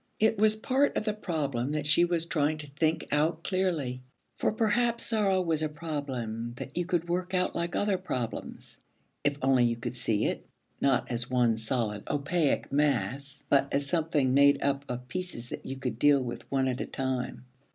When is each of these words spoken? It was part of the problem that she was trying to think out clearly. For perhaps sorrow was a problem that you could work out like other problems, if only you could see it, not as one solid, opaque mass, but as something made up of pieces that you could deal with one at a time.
It 0.19 0.39
was 0.39 0.55
part 0.55 0.97
of 0.97 1.05
the 1.05 1.13
problem 1.13 1.73
that 1.73 1.85
she 1.85 2.05
was 2.05 2.25
trying 2.25 2.57
to 2.57 2.67
think 2.71 3.05
out 3.11 3.43
clearly. 3.43 4.01
For 4.39 4.51
perhaps 4.51 5.05
sorrow 5.05 5.39
was 5.43 5.61
a 5.61 5.69
problem 5.69 6.53
that 6.55 6.75
you 6.75 6.85
could 6.87 7.07
work 7.07 7.35
out 7.35 7.55
like 7.55 7.75
other 7.75 7.99
problems, 7.99 8.79
if 9.23 9.37
only 9.43 9.65
you 9.65 9.75
could 9.75 9.93
see 9.93 10.25
it, 10.25 10.43
not 10.81 11.11
as 11.11 11.29
one 11.29 11.55
solid, 11.55 12.01
opaque 12.09 12.71
mass, 12.71 13.43
but 13.47 13.71
as 13.71 13.85
something 13.85 14.33
made 14.33 14.63
up 14.63 14.85
of 14.89 15.07
pieces 15.07 15.49
that 15.49 15.67
you 15.67 15.75
could 15.77 15.99
deal 15.99 16.23
with 16.23 16.49
one 16.51 16.67
at 16.67 16.81
a 16.81 16.87
time. 16.87 17.45